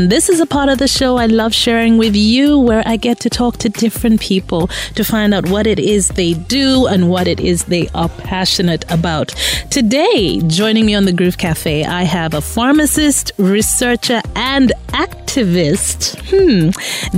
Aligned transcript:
And 0.00 0.08
this 0.08 0.30
is 0.30 0.40
a 0.40 0.46
part 0.46 0.70
of 0.70 0.78
the 0.78 0.88
show 0.88 1.18
I 1.18 1.26
love 1.26 1.52
sharing 1.52 1.98
with 1.98 2.16
you 2.16 2.58
where 2.58 2.82
I 2.86 2.96
get 2.96 3.20
to 3.20 3.28
talk 3.28 3.58
to 3.58 3.68
different 3.68 4.18
people 4.18 4.68
to 4.94 5.04
find 5.04 5.34
out 5.34 5.50
what 5.50 5.66
it 5.66 5.78
is 5.78 6.08
they 6.08 6.32
do 6.32 6.86
and 6.86 7.10
what 7.10 7.28
it 7.28 7.38
is 7.38 7.64
they 7.64 7.86
are 7.88 8.08
passionate 8.08 8.90
about. 8.90 9.28
Today, 9.70 10.40
joining 10.46 10.86
me 10.86 10.94
on 10.94 11.04
the 11.04 11.12
Groove 11.12 11.36
Cafe, 11.36 11.84
I 11.84 12.04
have 12.04 12.32
a 12.32 12.40
pharmacist, 12.40 13.32
researcher, 13.36 14.22
and 14.34 14.72
activist. 14.88 16.16
Hmm. 16.30 16.70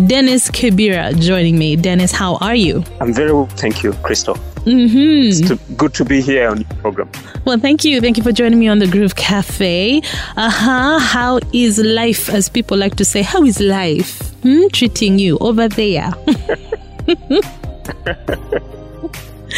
Dennis 0.08 0.50
Kibira 0.50 1.16
joining 1.20 1.56
me. 1.56 1.76
Dennis, 1.76 2.10
how 2.10 2.34
are 2.38 2.56
you? 2.56 2.82
I'm 3.00 3.14
very 3.14 3.32
well, 3.32 3.46
thank 3.46 3.84
you, 3.84 3.92
Crystal. 4.02 4.36
Mm-hmm. 4.64 5.28
It's 5.28 5.40
to, 5.48 5.56
good 5.76 5.92
to 5.94 6.04
be 6.04 6.20
here 6.20 6.48
on 6.48 6.58
your 6.60 6.68
program. 6.80 7.10
Well, 7.44 7.58
thank 7.58 7.84
you. 7.84 8.00
Thank 8.00 8.16
you 8.16 8.22
for 8.22 8.30
joining 8.32 8.58
me 8.60 8.68
on 8.68 8.78
the 8.78 8.86
Groove 8.86 9.16
Cafe. 9.16 10.00
Uh 10.36 10.50
huh. 10.50 10.98
How 11.00 11.40
is 11.52 11.78
life, 11.78 12.28
as 12.28 12.48
people 12.48 12.76
like 12.76 12.94
to 12.96 13.04
say? 13.04 13.22
How 13.22 13.42
is 13.42 13.58
life 13.60 14.20
hmm, 14.42 14.68
treating 14.72 15.18
you 15.18 15.36
over 15.38 15.68
there? 15.68 16.12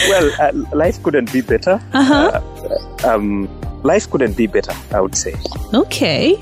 well, 0.09 0.31
uh, 0.41 0.53
life 0.73 1.03
couldn't 1.03 1.33
be 1.33 1.41
better. 1.43 1.81
Uh-huh. 1.93 2.41
Uh, 3.05 3.09
um, 3.09 3.49
life 3.83 4.11
couldn't 4.11 4.37
be 4.37 4.47
better, 4.47 4.73
I 4.93 5.01
would 5.01 5.17
say. 5.17 5.35
Okay. 5.73 6.37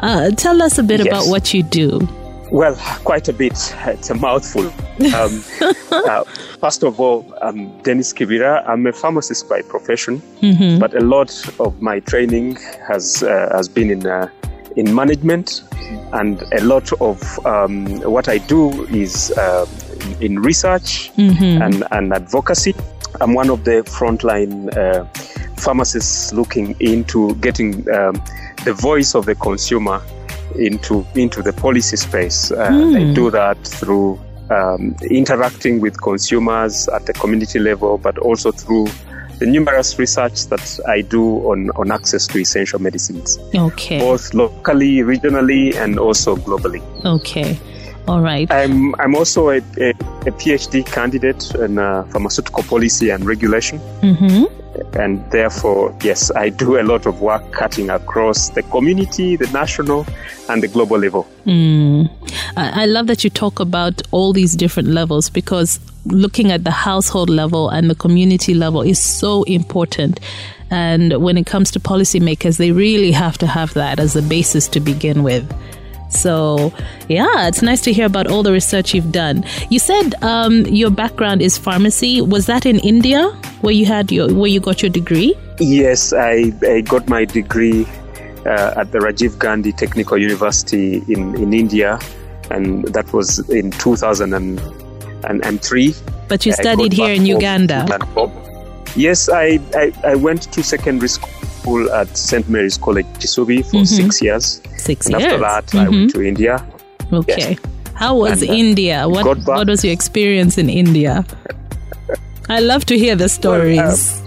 Uh, 0.00 0.30
tell 0.30 0.62
us 0.62 0.78
a 0.78 0.82
bit 0.82 1.00
Yes. 1.00 1.08
about 1.08 1.26
what 1.26 1.52
you 1.54 1.62
do. 1.62 2.06
Well, 2.50 2.76
quite 3.04 3.28
a 3.28 3.32
bit. 3.32 3.74
It's 3.86 4.10
a 4.10 4.14
mouthful. 4.14 4.66
Um, 5.14 5.42
uh, 5.90 6.24
first 6.60 6.84
of 6.84 7.00
all, 7.00 7.26
I'm 7.42 7.76
Dennis 7.82 8.12
Kibira. 8.12 8.62
I'm 8.68 8.86
a 8.86 8.92
pharmacist 8.92 9.48
by 9.48 9.62
profession, 9.62 10.22
Mm-hmm. 10.40 10.78
but 10.78 10.94
a 10.94 11.00
lot 11.00 11.30
of 11.58 11.82
my 11.82 12.00
training 12.00 12.56
has 12.86 13.22
uh, 13.22 13.48
has 13.52 13.68
been 13.68 13.90
in 13.90 14.06
uh, 14.06 14.28
in 14.76 14.94
management, 14.94 15.64
and 16.12 16.40
a 16.52 16.62
lot 16.62 16.92
of 17.00 17.20
um, 17.46 17.86
what 18.02 18.28
I 18.28 18.38
do 18.38 18.84
is 18.86 19.32
uh, 19.32 19.66
in 20.20 20.38
research 20.38 21.10
Mm-hmm. 21.16 21.62
and, 21.62 21.84
and 21.90 22.12
advocacy. 22.12 22.74
I'm 23.20 23.34
one 23.34 23.50
of 23.50 23.64
the 23.64 23.82
frontline 23.98 24.70
uh, 24.76 25.04
pharmacists 25.56 26.32
looking 26.32 26.76
into 26.80 27.34
getting 27.36 27.90
um, 27.90 28.22
the 28.64 28.72
voice 28.74 29.14
of 29.16 29.24
the 29.26 29.34
consumer 29.34 30.00
into 30.58 31.06
into 31.14 31.42
the 31.42 31.52
policy 31.52 31.96
space. 31.96 32.50
Uh, 32.50 32.70
Hmm. 32.70 32.96
I 32.96 33.14
do 33.14 33.30
that 33.30 33.58
through 33.64 34.18
um, 34.50 34.94
interacting 35.10 35.80
with 35.80 36.00
consumers 36.00 36.88
at 36.88 37.06
the 37.06 37.12
community 37.12 37.58
level, 37.58 37.98
but 37.98 38.18
also 38.18 38.52
through 38.52 38.86
the 39.38 39.46
numerous 39.46 39.98
research 39.98 40.46
that 40.46 40.80
I 40.88 41.02
do 41.02 41.50
on, 41.50 41.70
on 41.76 41.90
access 41.90 42.26
to 42.28 42.38
essential 42.38 42.78
medicines, 42.80 43.38
Okay. 43.54 43.98
both 43.98 44.32
locally, 44.34 44.98
regionally, 44.98 45.74
and 45.76 45.98
also 45.98 46.36
globally. 46.36 46.80
Okay. 47.04 47.58
All 48.08 48.20
right. 48.20 48.50
I'm, 48.50 48.94
I'm 49.00 49.14
also 49.16 49.50
a, 49.50 49.56
a, 49.58 49.90
a 49.90 50.32
PhD 50.32 50.86
candidate 50.86 51.54
in 51.56 51.78
uh, 51.78 52.04
pharmaceutical 52.04 52.62
policy 52.62 53.10
and 53.10 53.26
regulation. 53.26 53.78
Mm-hmm. 54.00 54.44
And 54.98 55.30
therefore, 55.30 55.94
yes, 56.02 56.30
I 56.34 56.48
do 56.48 56.80
a 56.80 56.82
lot 56.82 57.06
of 57.06 57.20
work 57.20 57.52
cutting 57.52 57.90
across 57.90 58.50
the 58.50 58.62
community, 58.62 59.36
the 59.36 59.46
national, 59.48 60.06
and 60.48 60.62
the 60.62 60.68
global 60.68 60.98
level. 60.98 61.26
Mm. 61.44 62.10
I, 62.56 62.86
love 62.86 63.06
that 63.08 63.22
you 63.22 63.30
talk 63.30 63.60
about 63.60 64.00
all 64.10 64.32
these 64.32 64.56
different 64.56 64.88
levels 64.88 65.28
because 65.28 65.78
looking 66.06 66.50
at 66.50 66.64
the 66.64 66.70
household 66.70 67.28
level 67.28 67.68
and 67.68 67.90
the 67.90 67.94
community 67.94 68.54
level 68.54 68.80
is 68.80 68.98
so 68.98 69.42
important. 69.42 70.20
And 70.70 71.22
when 71.22 71.36
it 71.36 71.46
comes 71.46 71.70
to 71.72 71.80
policymakers, 71.80 72.56
they 72.56 72.72
really 72.72 73.12
have 73.12 73.36
to 73.38 73.46
have 73.46 73.74
that 73.74 74.00
as 74.00 74.16
a 74.16 74.22
basis 74.22 74.66
to 74.68 74.80
begin 74.80 75.22
with. 75.22 75.52
So, 76.08 76.72
yeah, 77.08 77.48
it's 77.48 77.62
nice 77.62 77.80
to 77.82 77.92
hear 77.92 78.06
about 78.06 78.28
all 78.28 78.42
the 78.42 78.52
research 78.52 78.94
you've 78.94 79.12
done. 79.12 79.44
You 79.70 79.78
said 79.78 80.14
um, 80.22 80.64
your 80.66 80.90
background 80.90 81.42
is 81.42 81.58
pharmacy. 81.58 82.20
Was 82.22 82.46
that 82.46 82.64
in 82.64 82.78
India, 82.78 83.36
where 83.66 83.74
you 83.74 83.84
had 83.84 84.12
your 84.12 84.32
where 84.32 84.48
you 84.48 84.60
got 84.60 84.80
your 84.82 84.90
degree? 84.90 85.34
Yes, 85.58 86.12
I, 86.12 86.52
I 86.62 86.82
got 86.82 87.08
my 87.08 87.24
degree 87.24 87.84
uh, 88.46 88.74
at 88.80 88.92
the 88.92 88.98
Rajiv 88.98 89.38
Gandhi 89.40 89.72
Technical 89.72 90.16
University 90.16 91.02
in, 91.08 91.34
in 91.34 91.52
India, 91.52 91.98
and 92.50 92.84
that 92.94 93.12
was 93.12 93.40
in 93.50 93.72
2003. 93.72 95.94
But 96.28 96.46
you 96.46 96.52
studied 96.52 96.92
here 96.92 97.12
in 97.12 97.26
Uganda. 97.26 97.84
Yes, 98.94 99.28
I, 99.28 99.58
I, 99.74 99.92
I 100.04 100.14
went 100.14 100.42
to 100.52 100.62
secondary 100.62 101.08
school 101.08 101.90
at 101.92 102.16
St. 102.16 102.48
Mary's 102.48 102.78
College, 102.78 103.06
Kisubi, 103.20 103.64
for 103.64 103.78
Mhm. 103.82 103.86
six 103.86 104.22
years. 104.22 104.60
Six 104.78 105.06
And 105.06 105.20
years. 105.20 105.32
after 105.32 105.38
that, 105.40 105.74
I 105.74 105.88
went 105.88 106.12
to 106.14 106.22
India. 106.22 106.64
Okay. 107.12 107.58
How 107.94 108.14
was 108.16 108.42
And, 108.42 108.50
uh, 108.50 108.54
India? 108.54 109.08
What 109.08 109.26
what 109.46 109.66
was 109.68 109.82
your 109.84 109.92
experience 109.92 110.56
in 110.56 110.70
India? 110.70 111.24
I 112.48 112.60
love 112.60 112.84
to 112.86 112.98
hear 112.98 113.16
the 113.16 113.28
stories. 113.28 114.22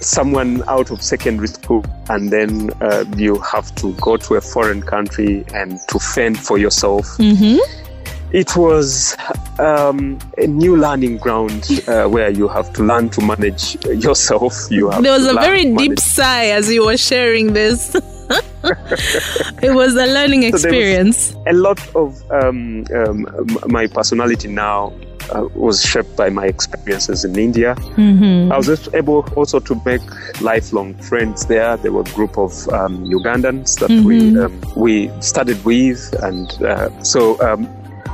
Someone 0.00 0.62
out 0.68 0.90
of 0.90 1.02
secondary 1.02 1.48
school, 1.48 1.84
and 2.08 2.30
then 2.30 2.70
uh, 2.80 3.04
you 3.16 3.38
have 3.40 3.74
to 3.76 3.92
go 3.94 4.16
to 4.16 4.34
a 4.34 4.40
foreign 4.40 4.82
country 4.82 5.44
and 5.54 5.80
to 5.88 5.98
fend 5.98 6.38
for 6.38 6.58
yourself. 6.58 7.06
hmm 7.16 7.56
It 8.32 8.56
was 8.56 9.16
um, 9.58 10.18
a 10.36 10.46
new 10.46 10.76
learning 10.76 11.16
ground 11.18 11.64
uh, 11.88 12.06
where 12.08 12.30
you 12.30 12.46
have 12.48 12.72
to 12.74 12.82
learn 12.84 13.08
to 13.10 13.20
manage 13.22 13.76
yourself. 13.86 14.54
You 14.70 14.90
have 14.90 15.02
There 15.02 15.12
was 15.12 15.26
a 15.26 15.34
very 15.34 15.64
deep 15.74 15.98
sigh 15.98 16.46
as 16.50 16.70
you 16.70 16.84
were 16.84 16.96
sharing 16.98 17.52
this. 17.54 17.94
it 19.62 19.74
was 19.74 19.94
a 19.94 20.06
learning 20.06 20.42
experience. 20.52 21.34
a 21.46 21.52
lot 21.52 21.78
of 21.94 22.22
um, 22.30 22.84
um, 22.94 23.26
my 23.68 23.86
personality 23.86 24.48
now 24.48 24.92
uh, 25.30 25.48
was 25.54 25.82
shaped 25.82 26.16
by 26.16 26.30
my 26.30 26.46
experiences 26.46 27.24
in 27.24 27.38
India. 27.38 27.74
hmm 27.96 28.52
I 28.52 28.56
was 28.56 28.88
able 28.94 29.24
also 29.36 29.58
to 29.60 29.80
make 29.84 30.02
lifelong 30.40 30.94
friends 30.94 31.46
there. 31.46 31.76
There 31.76 31.92
were 31.92 32.02
a 32.02 32.14
group 32.14 32.38
of 32.38 32.52
um, 32.68 33.04
Ugandans 33.10 33.78
that 33.80 33.90
we 34.04 34.16
Mhm. 34.30 34.44
um, 34.44 34.52
we 34.76 35.10
studied 35.20 35.62
with, 35.64 36.00
and 36.22 36.48
uh, 36.62 36.88
so 37.02 37.20
um, 37.40 37.68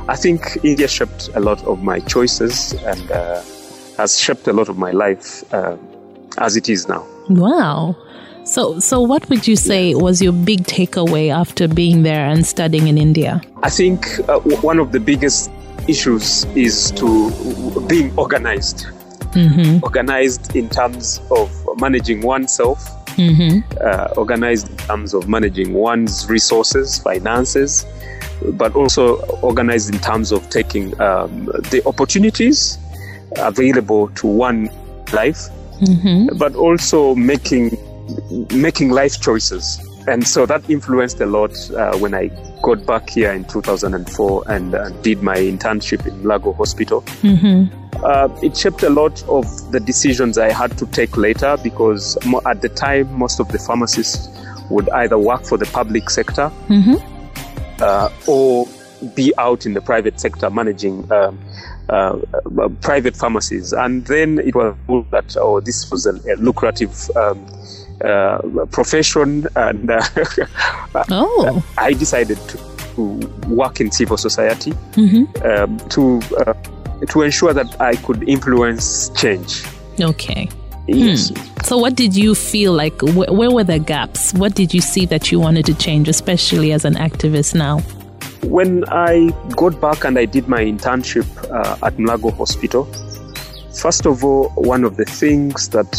I 0.09 0.15
think 0.15 0.57
India 0.63 0.87
shaped 0.87 1.29
a 1.35 1.39
lot 1.39 1.63
of 1.65 1.81
my 1.83 1.99
choices 1.99 2.73
and 2.85 3.11
uh, 3.11 3.41
has 3.97 4.19
shaped 4.19 4.47
a 4.47 4.53
lot 4.53 4.69
of 4.69 4.77
my 4.77 4.91
life 4.91 5.43
uh, 5.53 5.75
as 6.37 6.55
it 6.57 6.67
is 6.69 6.87
now. 6.87 7.03
Wow. 7.29 7.95
So 8.45 8.79
so 8.79 8.99
what 9.01 9.29
would 9.29 9.47
you 9.47 9.55
say 9.55 9.95
was 9.95 10.21
your 10.21 10.33
big 10.33 10.63
takeaway 10.67 11.29
after 11.33 11.67
being 11.67 12.03
there 12.03 12.25
and 12.25 12.45
studying 12.45 12.87
in 12.87 12.97
India? 12.97 13.41
I 13.63 13.69
think 13.69 14.19
uh, 14.27 14.39
w- 14.43 14.57
one 14.57 14.79
of 14.79 14.91
the 14.91 14.99
biggest 14.99 15.49
issues 15.87 16.45
is 16.55 16.91
to 16.91 17.31
being 17.87 18.11
organized. 18.17 18.87
hmm 19.33 19.79
Organized 19.81 20.55
in 20.55 20.69
terms 20.69 21.19
of 21.31 21.49
managing 21.79 22.21
oneself, 22.21 22.79
hmm 23.15 23.59
uh, 23.81 24.13
organized 24.17 24.69
in 24.69 24.77
terms 24.77 25.13
of 25.13 25.27
managing 25.27 25.73
one's 25.73 26.29
resources, 26.29 26.99
finances, 26.99 27.85
but 28.53 28.75
also 28.75 29.21
organized 29.41 29.93
in 29.93 29.99
terms 29.99 30.31
of 30.31 30.49
taking 30.49 30.99
um, 31.01 31.45
the 31.71 31.81
opportunities 31.85 32.77
available 33.37 34.09
to 34.09 34.27
one 34.27 34.69
life, 35.13 35.49
hmm 35.79 36.27
but 36.37 36.55
also 36.55 37.15
making 37.15 37.77
making 38.51 38.89
life 38.91 39.19
choices. 39.19 39.79
And 40.07 40.27
so 40.27 40.45
that 40.45 40.69
influenced 40.69 41.21
a 41.21 41.25
lot 41.25 41.51
uh, 41.71 41.97
when 41.97 42.13
I 42.13 42.29
got 42.61 42.85
back 42.85 43.09
here 43.09 43.31
in 43.31 43.45
2004 43.45 44.43
and 44.47 44.75
uh, 44.75 44.89
did 45.01 45.23
my 45.23 45.37
internship 45.37 46.05
in 46.05 46.13
Mulago 46.23 46.55
Hospital. 46.55 47.01
Hmm 47.21 47.65
uh, 48.03 48.27
it 48.41 48.55
shaped 48.57 48.83
a 48.83 48.89
lot 48.89 49.23
of 49.23 49.45
the 49.71 49.79
decisions 49.79 50.37
I 50.37 50.51
had 50.51 50.77
to 50.77 50.85
take 50.87 51.15
later 51.15 51.57
because 51.63 52.17
mo- 52.25 52.41
at 52.45 52.61
the 52.61 52.69
time, 52.69 53.11
most 53.17 53.39
of 53.39 53.47
the 53.49 53.59
pharmacists 53.59 54.29
would 54.69 54.89
either 54.89 55.17
work 55.17 55.45
for 55.45 55.57
the 55.57 55.65
public 55.67 56.09
sector 56.09 56.49
hmm 56.67 56.95
uh, 57.79 58.09
or 58.27 58.67
be 59.15 59.33
out 59.37 59.65
in 59.65 59.73
the 59.73 59.81
private 59.81 60.19
sector 60.19 60.49
managing 60.49 61.11
um, 61.11 61.37
uh, 61.89 62.17
uh, 62.61 62.69
private 62.81 63.17
pharmacies. 63.17 63.73
And 63.73 64.05
then 64.05 64.39
it 64.39 64.55
was 64.55 64.75
that, 65.11 65.35
oh, 65.37 65.59
this 65.59 65.91
was 65.91 66.05
a, 66.05 66.11
a 66.31 66.35
lucrative 66.37 67.09
um, 67.17 67.45
uh, 68.03 68.39
profession. 68.71 69.47
And 69.55 69.89
uh, 69.89 70.01
Oh. 71.09 71.63
I 71.77 71.93
decided 71.93 72.37
to, 72.49 72.59
work 73.47 73.81
in 73.81 73.91
civil 73.91 74.17
society 74.17 74.69
hmm 74.93 75.23
um, 75.43 75.79
to 75.89 76.21
uh, 76.37 76.53
to 77.09 77.23
ensure 77.23 77.51
that 77.51 77.81
I 77.81 77.95
could 77.95 78.21
influence 78.29 79.09
change. 79.15 79.63
Okay. 79.99 80.47
Yes. 80.87 81.31
So, 81.63 81.77
what 81.77 81.95
did 81.95 82.15
you 82.15 82.35
feel 82.35 82.73
like? 82.73 82.99
Wh- 83.01 83.31
where 83.31 83.49
were 83.49 83.63
the 83.63 83.79
gaps? 83.79 84.33
What 84.33 84.53
did 84.53 84.73
you 84.73 84.81
see 84.81 85.05
that 85.07 85.31
you 85.31 85.39
wanted 85.39 85.65
to 85.65 85.73
change, 85.73 86.07
especially 86.09 86.71
as 86.71 86.85
an 86.85 86.95
activist 86.95 87.55
now? 87.55 87.79
When 88.43 88.83
I 88.89 89.31
got 89.55 89.79
back 89.79 90.03
and 90.03 90.19
I 90.19 90.25
did 90.25 90.47
my 90.47 90.63
internship 90.63 91.25
uh, 91.49 91.85
at 91.87 91.95
Mulago 91.97 92.35
Hospital, 92.37 92.83
first 93.73 94.05
of 94.05 94.23
all, 94.23 94.49
one 94.49 94.83
of 94.83 94.97
the 94.97 95.05
things 95.05 95.69
that 95.69 95.89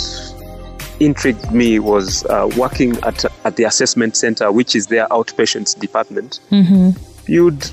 intrigued 1.04 1.52
me 1.52 1.78
was 1.78 2.24
uh, 2.26 2.50
working 2.56 2.96
at, 3.04 3.24
at 3.44 3.56
the 3.56 3.64
assessment 3.64 4.16
center, 4.16 4.50
which 4.50 4.74
is 4.74 4.86
their 4.88 5.06
outpatients 5.08 5.78
department. 5.78 6.40
Mm-hmm. 6.50 6.90
you'd 7.26 7.70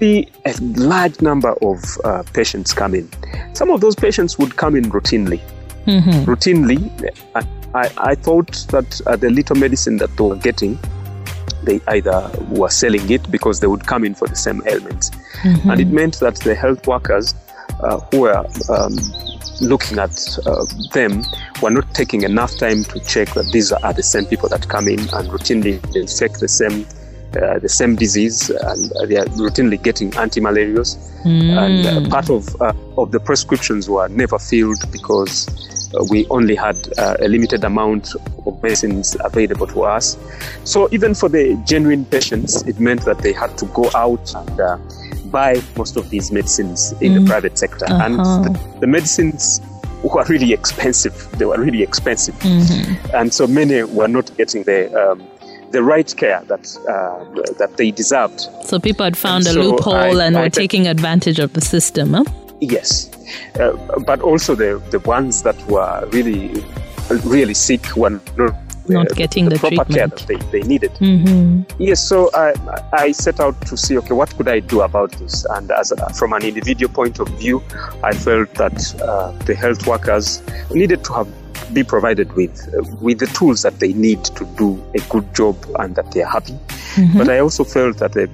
see 0.00 0.28
a 0.46 0.54
large 0.60 1.20
number 1.20 1.52
of 1.62 1.78
uh, 2.04 2.22
patients 2.32 2.72
come 2.72 2.94
in. 2.94 3.08
Some 3.54 3.70
of 3.70 3.80
those 3.80 3.94
patients 3.94 4.38
would 4.38 4.56
come 4.56 4.74
in 4.76 4.84
routinely. 4.84 5.40
Mm-hmm. 5.86 6.30
Routinely, 6.30 6.90
I, 7.74 7.90
I 7.98 8.14
thought 8.14 8.52
that 8.70 9.00
uh, 9.06 9.16
the 9.16 9.30
little 9.30 9.56
medicine 9.56 9.98
that 9.98 10.16
they 10.16 10.24
were 10.24 10.36
getting, 10.36 10.78
they 11.64 11.80
either 11.88 12.30
were 12.48 12.70
selling 12.70 13.10
it 13.10 13.30
because 13.30 13.60
they 13.60 13.66
would 13.66 13.86
come 13.86 14.04
in 14.04 14.14
for 14.14 14.26
the 14.26 14.36
same 14.36 14.62
ailments. 14.66 15.10
Mm-hmm. 15.42 15.70
And 15.70 15.80
it 15.80 15.88
meant 15.88 16.20
that 16.20 16.36
the 16.36 16.54
health 16.54 16.86
workers 16.86 17.34
uh, 17.80 18.00
who 18.10 18.20
were 18.22 18.46
um, 18.68 18.96
looking 19.60 19.98
at 19.98 20.38
uh, 20.46 20.64
them 20.92 21.22
were 21.62 21.70
not 21.70 21.92
taking 21.94 22.22
enough 22.22 22.56
time 22.56 22.84
to 22.84 23.00
check 23.00 23.28
that 23.34 23.50
these 23.52 23.72
are 23.72 23.92
the 23.92 24.02
same 24.02 24.24
people 24.26 24.48
that 24.48 24.68
come 24.68 24.88
in 24.88 24.98
and 25.00 25.28
routinely 25.28 25.74
infect 25.94 26.40
the 26.40 26.48
same 26.48 26.86
uh, 27.36 27.60
the 27.60 27.68
same 27.68 27.94
disease 27.94 28.50
and 28.50 28.90
they 29.08 29.16
are 29.16 29.24
routinely 29.26 29.80
getting 29.80 30.12
anti-malarials. 30.16 30.98
And 31.24 31.86
uh, 31.86 32.10
part 32.10 32.28
of 32.28 32.60
uh, 32.60 32.72
of 32.98 33.12
the 33.12 33.20
prescriptions 33.20 33.88
were 33.88 34.08
never 34.08 34.38
filled 34.38 34.90
because 34.90 35.46
we 36.10 36.26
only 36.28 36.54
had 36.54 36.76
uh, 36.98 37.16
a 37.20 37.28
limited 37.28 37.64
amount 37.64 38.14
of 38.46 38.62
medicines 38.62 39.16
available 39.24 39.66
to 39.66 39.82
us 39.82 40.16
so 40.64 40.88
even 40.92 41.14
for 41.14 41.28
the 41.28 41.60
genuine 41.66 42.04
patients 42.04 42.62
it 42.62 42.78
meant 42.78 43.04
that 43.04 43.18
they 43.18 43.32
had 43.32 43.56
to 43.58 43.66
go 43.66 43.90
out 43.94 44.32
and 44.34 44.60
uh, 44.60 44.76
buy 45.26 45.60
most 45.76 45.96
of 45.96 46.08
these 46.10 46.30
medicines 46.32 46.92
in 47.00 47.14
the 47.14 47.28
private 47.28 47.58
sector 47.58 47.86
Uh-huh. 47.88 48.04
and 48.04 48.14
the, 48.44 48.78
the 48.80 48.86
medicines 48.86 49.60
were 50.02 50.24
really 50.28 50.52
expensive 50.52 51.28
they 51.38 51.44
were 51.44 51.58
really 51.60 51.82
expensive 51.82 52.34
and 53.14 53.32
so 53.34 53.46
many 53.46 53.82
were 53.82 54.08
not 54.08 54.30
getting 54.36 54.62
the 54.64 54.80
um, 55.00 55.22
the 55.72 55.82
right 55.82 56.12
care 56.16 56.42
that 56.48 56.66
uh, 56.88 57.52
that 57.60 57.76
they 57.76 57.92
deserved. 57.92 58.40
So 58.64 58.80
people 58.80 59.04
had 59.04 59.16
found 59.16 59.46
a 59.46 59.52
So 59.52 59.60
loophole 59.60 59.94
I- 60.20 60.24
and 60.26 60.36
I 60.36 60.42
were 60.42 60.50
taking 60.50 60.88
advantage 60.88 61.38
of 61.38 61.52
the 61.52 61.60
system. 61.60 62.14
Huh? 62.14 62.24
Yes, 62.60 63.10
uh, 63.58 63.72
but 64.06 64.20
also 64.20 64.54
the 64.54 64.82
the 64.90 65.00
ones 65.00 65.42
that 65.42 65.56
were 65.66 66.08
really 66.12 66.64
really 67.24 67.54
sick 67.54 67.96
were 67.96 68.10
not 68.36 68.54
Not 68.88 69.14
getting 69.14 69.48
the 69.48 69.58
proper 69.58 69.84
care 69.84 70.08
that 70.08 70.26
they, 70.26 70.36
they 70.50 70.66
needed. 70.66 70.90
Mm-hmm. 70.98 71.62
Yes, 71.78 72.00
so 72.02 72.28
I, 72.34 72.54
I 72.92 73.12
set 73.12 73.38
out 73.38 73.54
to 73.68 73.76
see, 73.76 73.96
okay, 73.98 74.14
what 74.14 74.34
could 74.36 74.48
I 74.48 74.58
do 74.58 74.80
about 74.80 75.12
this? 75.12 75.46
And 75.54 75.70
as 75.70 75.92
a, 75.92 75.96
from 76.14 76.32
an 76.32 76.42
individual 76.42 76.92
point 76.92 77.20
of 77.20 77.28
view, 77.38 77.62
I 78.02 78.12
felt 78.12 78.52
that 78.54 78.94
uh, 79.00 79.30
the 79.46 79.54
health 79.54 79.86
workers 79.86 80.42
needed 80.72 81.04
to 81.04 81.12
have 81.12 81.28
be 81.72 81.84
provided 81.84 82.32
with 82.32 82.68
uh, 82.74 82.82
with 83.00 83.20
the 83.20 83.26
tools 83.26 83.62
that 83.62 83.78
they 83.78 83.92
need 83.92 84.24
to 84.24 84.44
do 84.58 84.82
a 84.96 85.00
good 85.08 85.32
job 85.34 85.54
and 85.78 85.94
that 85.94 86.10
they 86.10 86.22
are 86.22 86.32
happy. 86.32 86.58
But 87.16 87.28
I 87.28 87.38
also 87.38 87.62
felt 87.62 87.98
that 87.98 88.12
the 88.12 88.26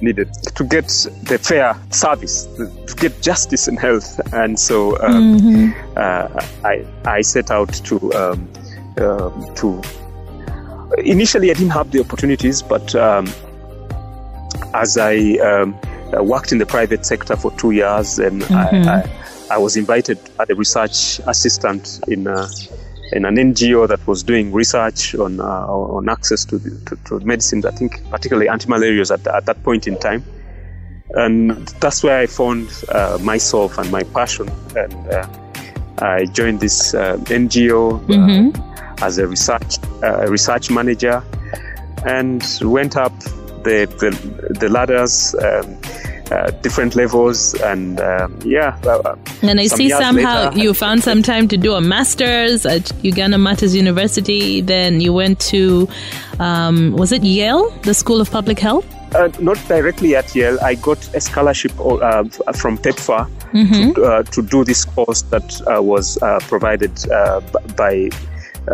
needed 0.00 0.32
to 0.54 0.64
get 0.64 0.88
the 1.24 1.38
fair 1.38 1.76
service, 1.90 2.46
to 2.56 2.94
get 2.96 3.20
justice 3.22 3.68
in 3.68 3.76
health, 3.76 4.20
and 4.32 4.58
so 4.58 5.00
um, 5.02 5.74
uh, 5.96 6.28
I 6.64 6.84
I 7.04 7.20
set 7.22 7.50
out 7.50 7.72
to 7.84 8.12
um, 8.14 8.48
um, 8.98 9.54
to 9.56 9.82
initially 10.98 11.50
I 11.50 11.54
didn't 11.54 11.70
have 11.70 11.90
the 11.90 12.00
opportunities, 12.00 12.62
but 12.62 12.94
um, 12.94 13.26
as 14.74 14.96
I 14.96 15.16
um, 15.38 15.78
uh, 16.16 16.22
worked 16.22 16.52
in 16.52 16.58
the 16.58 16.66
private 16.66 17.04
sector 17.06 17.36
for 17.36 17.50
two 17.52 17.72
years, 17.72 18.18
and 18.18 18.44
I, 18.44 19.02
I, 19.50 19.54
I 19.54 19.58
was 19.58 19.76
invited 19.76 20.18
as 20.38 20.50
a 20.50 20.54
research 20.54 21.20
assistant 21.26 22.00
in 22.08 22.26
a, 22.26 22.48
in 23.12 23.24
an 23.24 23.36
NGO 23.36 23.86
that 23.88 24.06
was 24.06 24.22
doing 24.22 24.52
research 24.52 25.14
on 25.14 25.40
uh, 25.40 25.44
on 25.44 26.08
access 26.08 26.44
to, 26.46 26.58
the, 26.58 26.70
to 26.86 26.96
to 27.04 27.24
medicines. 27.24 27.64
I 27.64 27.70
think 27.70 28.02
particularly 28.10 28.48
anti-malarials 28.48 29.12
at, 29.12 29.26
at 29.26 29.46
that 29.46 29.62
point 29.62 29.86
in 29.86 29.98
time, 29.98 30.24
and 31.10 31.50
that's 31.80 32.02
where 32.02 32.18
I 32.18 32.26
found 32.26 32.68
uh, 32.88 33.18
myself 33.20 33.78
and 33.78 33.90
my 33.90 34.02
passion. 34.02 34.48
And 34.76 34.94
uh, 35.12 35.28
I 35.98 36.24
joined 36.26 36.60
this 36.60 36.94
uh, 36.94 37.16
NGO 37.18 38.00
uh, 38.10 39.04
as 39.04 39.18
a 39.18 39.26
research 39.26 39.78
uh, 40.02 40.26
research 40.28 40.70
manager, 40.70 41.22
and 42.04 42.42
went 42.62 42.96
up 42.96 43.18
the 43.64 43.86
the, 43.98 44.58
the 44.58 44.68
ladders. 44.68 45.34
Um, 45.34 45.78
uh, 46.34 46.50
different 46.62 46.96
levels 46.96 47.54
and 47.70 48.00
um, 48.00 48.36
yeah 48.44 48.78
uh, 48.84 49.16
And 49.42 49.60
I 49.60 49.66
see 49.66 49.88
somehow 49.90 50.50
later, 50.50 50.58
you 50.62 50.74
found 50.74 51.02
some 51.02 51.22
time 51.22 51.48
to 51.48 51.56
do 51.56 51.74
a 51.74 51.80
master's 51.80 52.66
at 52.66 52.92
Uganda 53.04 53.38
Martyrs 53.38 53.74
University. 53.74 54.60
Then 54.60 55.00
you 55.00 55.12
went 55.12 55.38
to, 55.52 55.88
um, 56.40 56.92
was 56.92 57.12
it 57.12 57.22
Yale, 57.22 57.70
the 57.82 57.94
School 57.94 58.20
of 58.20 58.30
Public 58.30 58.58
Health? 58.58 58.86
Uh, 59.14 59.30
not 59.38 59.58
directly 59.68 60.16
at 60.16 60.34
Yale. 60.34 60.58
I 60.60 60.74
got 60.74 60.98
a 61.14 61.20
scholarship 61.20 61.72
uh, 61.78 62.24
from 62.52 62.78
PEPFAR 62.78 63.28
Mm-hmm. 63.54 63.92
to, 63.92 64.02
uh, 64.02 64.22
to 64.24 64.42
do 64.42 64.64
this 64.64 64.84
course 64.84 65.22
that 65.30 65.62
uh, 65.70 65.80
was 65.80 66.20
uh, 66.22 66.40
provided 66.48 66.90
uh, 67.12 67.40
by 67.76 68.10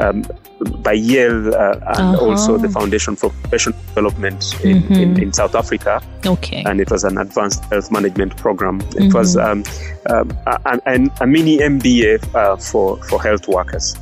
um, 0.01 0.25
by 0.83 0.93
Yale 0.93 1.55
uh, 1.55 1.73
and 1.73 2.15
Uh-huh. 2.17 2.27
also 2.27 2.59
the 2.59 2.69
Foundation 2.69 3.17
for 3.17 3.31
Professional 3.43 3.77
Development 3.89 4.55
in, 4.65 4.83
Mm-hmm. 4.83 4.93
in, 4.95 5.23
in 5.23 5.33
South 5.33 5.55
Africa. 5.55 6.01
Okay. 6.27 6.63
And 6.67 6.81
it 6.81 6.91
was 6.91 7.05
an 7.05 7.19
advanced 7.19 7.65
health 7.67 7.91
management 7.91 8.37
program. 8.37 8.81
It 8.97 9.13
was 9.15 9.37
um, 9.37 9.65
um, 10.11 10.31
a, 10.47 10.79
a, 10.87 11.09
a 11.23 11.27
mini 11.27 11.59
MBA 11.59 12.35
uh, 12.35 12.57
for, 12.57 12.97
for 13.05 13.23
health 13.23 13.49
workers. 13.49 13.97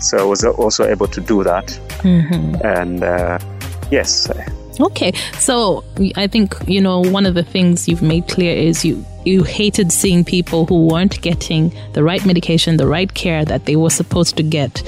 So 0.00 0.18
I 0.18 0.22
was 0.24 0.44
also 0.44 0.84
able 0.86 1.08
to 1.08 1.20
do 1.20 1.42
that. 1.42 1.66
Mm-hmm. 2.02 2.64
And 2.64 3.02
uh, 3.02 3.38
yes, 3.90 4.30
Okay, 4.80 5.12
so 5.38 5.84
I 6.16 6.26
think 6.26 6.54
you 6.66 6.80
know 6.80 7.00
one 7.00 7.26
of 7.26 7.34
the 7.34 7.42
things 7.42 7.88
you've 7.88 8.02
made 8.02 8.28
clear 8.28 8.56
is 8.56 8.84
you 8.84 9.04
you 9.24 9.42
hated 9.42 9.92
seeing 9.92 10.24
people 10.24 10.66
who 10.66 10.86
weren't 10.86 11.20
getting 11.20 11.74
the 11.92 12.02
right 12.02 12.24
medication, 12.24 12.76
the 12.76 12.86
right 12.86 13.12
care 13.14 13.44
that 13.44 13.66
they 13.66 13.76
were 13.76 13.90
supposed 13.90 14.36
to 14.36 14.42
get. 14.42 14.82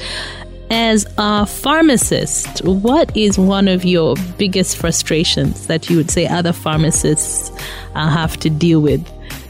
As 0.71 1.05
a 1.19 1.47
pharmacist, 1.47 2.65
what 2.65 3.15
is 3.17 3.37
one 3.37 3.67
of 3.67 3.85
your 3.85 4.15
biggest 4.39 4.77
frustrations 4.77 5.67
that 5.67 5.91
you 5.91 5.97
would 5.97 6.13
say 6.13 6.29
other 6.29 6.53
pharmacists 6.53 7.51
uh, 7.97 8.09
have 8.09 8.37
to 8.39 8.49
deal 8.49 8.81
with? 8.81 9.05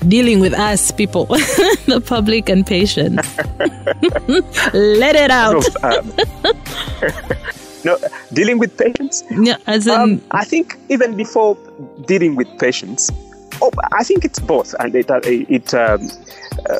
Dealing 0.08 0.40
with 0.40 0.54
us 0.54 0.90
people, 0.90 1.26
the 1.86 2.02
public 2.04 2.48
and 2.48 2.66
patients. 2.66 3.36
Let 4.72 5.14
it 5.14 5.30
out. 5.30 5.64
no, 7.84 7.98
dealing 8.32 8.58
with 8.58 8.76
patients. 8.76 9.24
Yeah, 9.30 9.56
as 9.66 9.86
in, 9.86 9.94
Um, 9.94 10.20
I 10.30 10.44
think 10.44 10.76
even 10.88 11.16
before 11.16 11.56
dealing 12.06 12.36
with 12.36 12.48
patients, 12.58 13.10
oh, 13.62 13.70
I 13.92 14.04
think 14.04 14.24
it's 14.24 14.38
both, 14.38 14.74
and 14.80 14.94
it 14.94 15.10
uh, 15.10 15.20
it 15.24 15.72
um, 15.74 16.08
uh, 16.68 16.78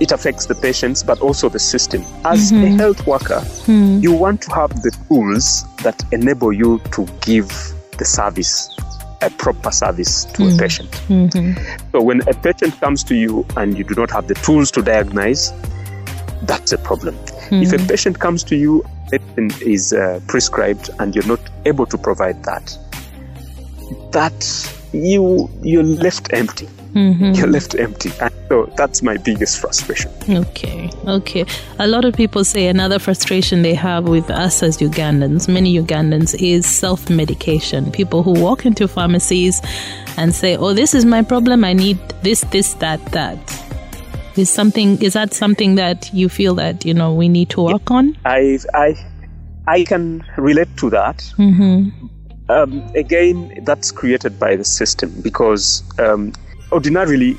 it 0.00 0.12
affects 0.12 0.46
the 0.46 0.54
patients, 0.54 1.02
but 1.02 1.20
also 1.20 1.48
the 1.48 1.58
system. 1.58 2.04
As 2.24 2.52
a 2.52 2.68
health 2.76 3.06
worker, 3.06 3.42
you 4.00 4.12
want 4.12 4.42
to 4.42 4.50
have 4.54 4.70
the 4.82 4.90
tools 5.08 5.64
that 5.82 6.02
enable 6.12 6.52
you 6.52 6.78
to 6.92 7.06
give 7.20 7.48
the 7.98 8.04
service, 8.04 8.70
a 9.22 9.30
proper 9.30 9.72
service 9.72 10.24
to 10.34 10.44
a 10.44 10.46
patient. 10.58 10.88
So 11.92 12.00
when 12.00 12.20
a 12.28 12.34
patient 12.34 12.78
comes 12.80 13.02
to 13.04 13.14
you 13.16 13.44
and 13.56 13.76
you 13.76 13.82
do 13.84 13.94
not 13.96 14.10
have 14.12 14.28
the 14.28 14.34
tools 14.34 14.70
to 14.72 14.82
diagnose, 14.82 15.52
that's 16.42 16.70
a 16.72 16.78
problem. 16.78 17.16
If 17.50 17.72
a 17.72 17.78
patient 17.88 18.20
comes 18.20 18.44
to 18.44 18.54
you, 18.56 18.84
medicine 19.10 19.50
is 19.66 19.92
uh, 19.92 20.20
prescribed 20.26 20.90
and 20.98 21.14
you're 21.14 21.26
not 21.26 21.40
able 21.64 21.86
to 21.86 21.98
provide 21.98 22.42
that, 22.44 22.76
that 24.12 24.74
you 24.92 25.50
you're 25.62 25.82
left 25.82 26.32
empty. 26.32 26.68
You're 26.94 27.46
left 27.46 27.78
empty, 27.78 28.10
and 28.20 28.34
so 28.48 28.72
that's 28.76 29.02
my 29.02 29.18
biggest 29.18 29.60
frustration. 29.60 30.10
Okay, 30.28 30.90
okay. 31.06 31.44
A 31.78 31.86
lot 31.86 32.04
of 32.04 32.14
people 32.14 32.44
say 32.44 32.66
another 32.66 32.98
frustration 32.98 33.62
they 33.62 33.74
have 33.74 34.08
with 34.08 34.30
us 34.30 34.62
as 34.62 34.78
Ugandans, 34.78 35.48
many 35.48 35.78
Ugandans, 35.78 36.34
is 36.42 36.66
self 36.66 37.08
medication. 37.08 37.92
People 37.92 38.22
who 38.24 38.32
walk 38.32 38.66
into 38.66 38.88
pharmacies 38.88 39.60
and 40.16 40.34
say, 40.34 40.56
Oh, 40.56 40.72
this 40.72 40.94
is 40.94 41.04
my 41.04 41.22
problem, 41.22 41.62
I 41.62 41.72
need 41.72 41.98
this, 42.22 42.40
this, 42.50 42.74
that, 42.74 43.04
that. 43.12 43.38
Is 44.38 44.50
something 44.50 45.02
is 45.02 45.14
that 45.14 45.34
something 45.34 45.74
that 45.74 46.12
you 46.14 46.28
feel 46.28 46.54
that, 46.54 46.84
you 46.84 46.94
know, 46.94 47.12
we 47.12 47.28
need 47.28 47.50
to 47.50 47.62
work 47.62 47.90
on? 47.90 48.16
I 48.24 48.58
I 48.72 48.94
I 49.66 49.84
can 49.84 50.24
relate 50.36 50.74
to 50.78 50.90
that. 50.90 51.32
Um, 52.50 52.82
again, 52.94 53.62
that's 53.64 53.90
created 53.90 54.38
by 54.38 54.56
the 54.56 54.64
system 54.64 55.12
because 55.20 55.82
um, 55.98 56.32
ordinarily, 56.72 57.36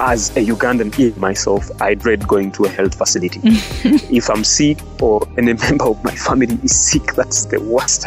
as 0.00 0.30
a 0.36 0.40
Ugandan 0.40 1.16
myself, 1.18 1.70
I 1.82 1.94
dread 1.94 2.26
going 2.26 2.52
to 2.52 2.64
a 2.64 2.68
health 2.68 2.96
facility. 2.96 3.40
if 3.44 4.30
I'm 4.30 4.44
sick 4.44 4.78
or 5.02 5.28
any 5.36 5.52
member 5.68 5.84
of 5.84 6.02
my 6.02 6.14
family 6.14 6.58
is 6.62 6.74
sick, 6.74 7.14
that's 7.14 7.44
the 7.46 7.60
worst 7.60 8.02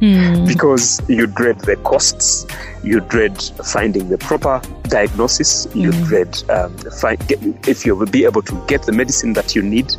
time. 0.00 0.46
Because 0.46 1.00
you 1.08 1.26
dread 1.26 1.60
the 1.60 1.76
costs, 1.76 2.46
you 2.82 3.00
dread 3.00 3.40
finding 3.64 4.08
the 4.08 4.18
proper 4.18 4.60
diagnosis, 4.84 5.66
you 5.74 5.92
dread 6.04 6.42
um, 6.50 6.74
get, 7.26 7.38
if 7.68 7.84
you 7.84 7.94
will 7.94 8.06
be 8.06 8.24
able 8.24 8.42
to 8.42 8.64
get 8.66 8.82
the 8.82 8.92
medicine 8.92 9.32
that 9.34 9.54
you 9.54 9.62
need, 9.62 9.94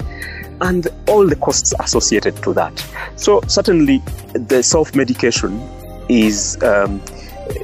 and 0.62 0.88
all 1.08 1.27
the 1.27 1.36
costs 1.36 1.74
associated 1.80 2.36
to 2.44 2.54
that. 2.54 2.86
So 3.16 3.42
certainly, 3.48 4.01
the 4.34 4.63
self-medication 4.63 5.60
is 6.10 6.62
um, 6.63 7.01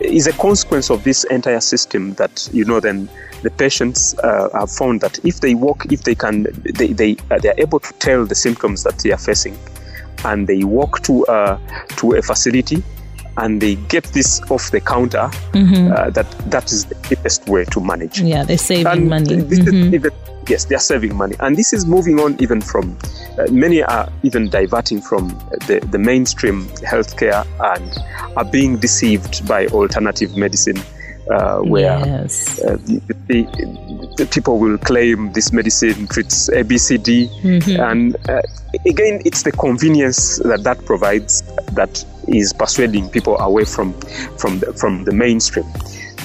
is 0.02 0.28
a 0.28 0.34
consequence 0.34 0.90
of 0.90 1.04
this 1.04 1.24
entire 1.26 1.62
system 1.62 2.14
that 2.16 2.50
you 2.52 2.66
know 2.66 2.80
then 2.80 3.10
the 3.42 3.52
patients 3.52 4.18
uh, 4.20 4.50
have 4.54 4.72
found 4.72 5.02
that 5.02 5.24
if 5.26 5.42
they 5.42 5.54
walk 5.54 5.92
if 5.92 6.04
they 6.04 6.16
can 6.16 6.44
they 6.64 6.88
they, 6.88 7.18
uh, 7.32 7.38
they 7.40 7.50
are 7.50 7.56
able 7.58 7.80
to 7.80 7.94
tell 7.94 8.26
the 8.26 8.36
symptoms 8.36 8.84
that 8.84 8.98
they 9.00 9.12
are 9.12 9.18
facing 9.18 9.58
and 10.26 10.48
they 10.48 10.64
walk 10.64 11.02
to 11.04 11.26
uh, 11.28 11.58
to 11.98 12.14
a 12.14 12.22
facility 12.22 12.84
and 13.38 13.62
they 13.62 13.76
get 13.76 14.04
this 14.06 14.42
off 14.52 14.72
the 14.72 14.80
counter 14.80 15.30
mm-hmm. 15.54 15.92
uh, 15.92 16.10
that 16.12 16.30
that 16.52 16.72
is 16.72 16.86
the 16.86 17.16
best 17.24 17.48
way 17.48 17.66
to 17.66 17.82
manage 17.82 18.22
yeah 18.22 18.44
they're 18.44 18.58
saving 18.58 18.88
and 18.88 19.10
money 19.10 19.38
mm-hmm. 19.38 19.94
even, 19.94 20.12
yes 20.48 20.66
they 20.66 20.76
are 20.76 20.80
saving 20.80 21.16
money 21.16 21.36
and 21.40 21.56
this 21.56 21.74
is 21.74 21.86
moving 21.86 22.20
on 22.20 22.36
even 22.40 22.62
from 22.62 22.98
uh, 23.40 23.50
many 23.52 23.82
are 23.82 24.12
even 24.24 24.50
diverting 24.50 25.02
from 25.02 25.30
the, 25.68 25.80
the 25.92 25.98
mainstream 25.98 26.66
healthcare 26.92 27.46
and 27.76 28.38
are 28.38 28.46
being 28.46 28.78
deceived 28.78 29.48
by 29.48 29.66
alternative 29.68 30.36
medicine 30.38 30.78
uh, 31.32 31.60
where 31.60 32.00
yes. 32.06 32.60
uh, 32.64 32.76
the, 32.86 33.02
the, 33.28 34.16
the, 34.18 34.26
people 34.26 34.60
will 34.60 34.78
claim 34.78 35.32
this 35.34 35.54
medicine 35.54 36.08
treats 36.08 36.50
ABCD, 36.50 37.30
mm-hmm. 37.42 37.82
and 37.82 38.16
uh, 38.30 38.42
again, 38.86 39.22
it's 39.26 39.44
the 39.44 39.52
convenience 39.52 40.40
that 40.40 40.64
that 40.64 40.84
provides 40.86 41.42
that 41.74 42.04
is 42.28 42.54
persuading 42.54 43.10
people 43.10 43.40
away 43.40 43.64
from 43.66 43.94
from 44.38 44.60
the, 44.60 44.74
from 44.74 45.06
the 45.06 45.14
mainstream. 45.14 45.66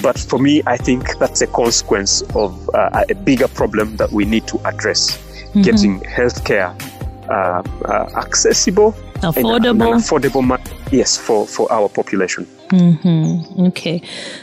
But 0.01 0.17
for 0.17 0.39
me, 0.39 0.63
I 0.65 0.77
think 0.77 1.17
that's 1.17 1.41
a 1.41 1.47
consequence 1.47 2.21
of 2.35 2.69
uh, 2.73 3.05
a 3.09 3.15
bigger 3.15 3.47
problem 3.47 3.97
that 3.97 4.11
we 4.11 4.25
need 4.25 4.47
to 4.47 4.59
address: 4.65 5.17
mm-hmm. 5.17 5.61
getting 5.61 5.99
healthcare 6.01 6.75
uh, 7.29 7.61
uh, 7.85 8.09
accessible, 8.17 8.93
affordable, 9.21 9.95
affordable, 9.95 10.91
yes, 10.91 11.17
for 11.17 11.47
for 11.47 11.71
our 11.71 11.87
population. 11.87 12.47
Mm-hmm. 12.69 13.65
Okay, 13.67 14.01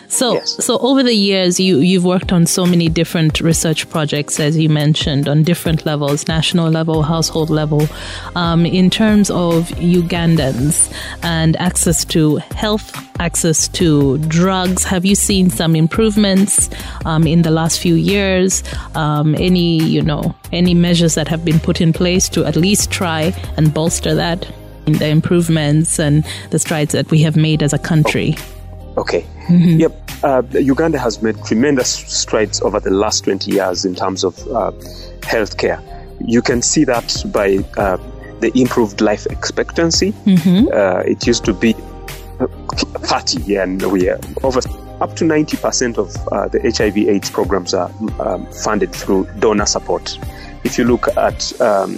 so 0.09 0.35
yes. 0.35 0.65
so 0.65 0.79
over 0.79 1.05
the 1.05 1.15
years, 1.15 1.61
you 1.61 1.79
you've 1.79 2.05
worked 2.05 2.33
on 2.33 2.45
so 2.45 2.67
many 2.67 2.89
different 2.89 3.41
research 3.41 3.89
projects, 3.89 4.41
as 4.41 4.59
you 4.59 4.69
mentioned, 4.69 5.29
on 5.29 5.45
different 5.45 5.87
levels, 5.87 6.27
national 6.27 6.69
level, 6.71 7.03
household 7.03 7.51
level, 7.51 7.87
um, 8.35 8.67
in 8.67 8.91
terms 8.91 9.31
of 9.31 9.69
Ugandans 9.79 10.93
and 11.23 11.57
access 11.57 12.05
to 12.07 12.37
health, 12.57 12.93
access 13.21 13.69
to 13.69 14.19
drugs. 14.19 14.83
Have 14.83 15.05
you 15.05 15.15
seen 15.15 15.49
some 15.49 15.77
improvements 15.77 16.69
um, 17.05 17.29
in 17.29 17.43
the 17.43 17.53
last 17.53 17.79
few 17.79 17.95
years? 17.95 18.65
Um, 18.97 19.37
any 19.37 19.81
you 19.85 20.03
know 20.03 20.35
any 20.53 20.75
measures 20.75 21.15
that 21.15 21.29
have 21.29 21.45
been 21.45 21.61
put 21.61 21.81
in 21.81 21.93
place 21.93 22.29
to 22.31 22.45
at 22.45 22.57
least 22.57 22.91
try 22.91 23.33
and 23.57 23.73
bolster 23.73 24.17
that? 24.17 24.51
The 24.87 25.09
improvements 25.09 25.99
and 25.99 26.25
the 26.51 26.59
strides 26.59 26.93
that 26.93 27.11
we 27.11 27.21
have 27.23 27.37
made 27.37 27.63
as 27.63 27.73
a 27.73 27.79
country. 27.79 28.37
Okay. 28.97 29.23
Mm-hmm. 29.49 29.81
Yep. 29.81 30.11
Uh, 30.23 30.43
Uganda 30.59 30.99
has 30.99 31.23
made 31.23 31.37
tremendous 31.45 31.91
strides 31.91 32.63
over 32.63 32.81
the 32.81 32.91
last 32.91 33.25
20 33.25 33.51
years 33.51 33.85
in 33.85 33.95
terms 33.95 34.25
of 34.25 34.39
uh, 34.49 34.71
healthcare. 35.21 35.83
You 36.25 36.41
can 36.41 36.63
see 36.63 36.85
that 36.85 37.23
by 37.27 37.59
uh, 37.77 37.99
the 38.41 38.51
improved 38.55 39.01
life 39.01 39.27
expectancy. 39.27 40.13
Mm-hmm. 40.13 40.69
Uh, 40.73 41.01
it 41.01 41.27
used 41.27 41.45
to 41.45 41.53
be 41.53 41.75
30, 42.39 43.57
and 43.57 43.83
we 43.93 44.09
are 44.09 44.19
over 44.43 44.61
up 45.01 45.15
to 45.17 45.25
90% 45.25 45.99
of 45.99 46.17
uh, 46.33 46.49
the 46.49 46.61
HIV/AIDS 46.61 47.31
programs 47.31 47.75
are 47.75 47.91
um, 48.21 48.47
funded 48.47 48.93
through 48.93 49.29
donor 49.39 49.67
support. 49.67 50.19
If 50.67 50.79
you 50.79 50.85
look 50.85 51.07
at 51.17 51.61
um, 51.61 51.95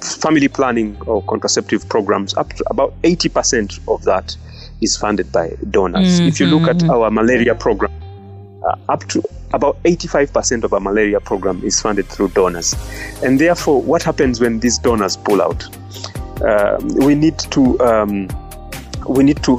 family 0.00 0.48
planning 0.48 0.96
or 1.02 1.22
contraceptive 1.24 1.86
programs, 1.86 2.34
up 2.34 2.50
to 2.54 2.64
about 2.70 2.94
80% 3.02 3.78
of 3.88 4.04
that 4.04 4.34
is 4.80 4.96
funded 4.96 5.30
by 5.32 5.50
donors. 5.68 6.18
Mm-hmm. 6.18 6.28
If 6.28 6.40
you 6.40 6.46
look 6.46 6.66
at 6.66 6.82
our 6.88 7.10
malaria 7.10 7.54
program, 7.54 7.92
uh, 8.66 8.74
up 8.88 9.06
to 9.08 9.22
about 9.52 9.82
85% 9.82 10.64
of 10.64 10.72
our 10.72 10.80
malaria 10.80 11.20
program 11.20 11.62
is 11.62 11.78
funded 11.78 12.06
through 12.06 12.28
donors. 12.28 12.74
And 13.22 13.38
therefore, 13.38 13.82
what 13.82 14.02
happens 14.02 14.40
when 14.40 14.60
these 14.60 14.78
donors 14.78 15.18
pull 15.18 15.42
out? 15.42 15.68
Uh, 16.40 16.78
we 16.94 17.14
need 17.14 17.38
to 17.38 17.78
um, 17.80 18.28
we 19.06 19.24
need 19.24 19.42
to 19.42 19.58